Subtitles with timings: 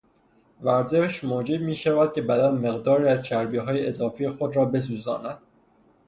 [0.61, 5.37] ورزش موجب میشود که بدن مقداری از چربیهای اضافی خود را بسوزاند.